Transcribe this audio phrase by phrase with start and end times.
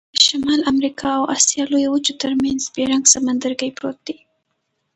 [0.15, 4.17] د شمال امریکا او آسیا لویو وچو ترمنځ بیرنګ سمندرګي پروت دی.